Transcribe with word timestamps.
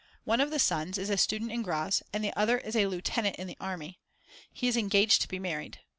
One 0.23 0.41
of 0.41 0.49
the 0.49 0.57
sons 0.57 0.97
is 0.97 1.11
a 1.11 1.15
student 1.17 1.51
in 1.51 1.61
Graz 1.61 2.01
and 2.11 2.23
the 2.23 2.33
other 2.35 2.57
is 2.57 2.75
a 2.75 2.87
lieutenant 2.87 3.35
in 3.35 3.45
the 3.45 3.57
army; 3.59 3.99
he 4.51 4.67
is 4.67 4.75
engaged 4.75 5.21
to 5.21 5.27
be 5.27 5.37
married. 5.37 5.81